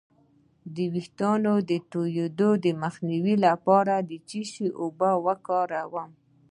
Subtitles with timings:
[0.75, 1.33] د ویښتو
[1.69, 2.51] د تویدو
[2.83, 6.09] مخنیوي لپاره د څه شي اوبه وکاروم؟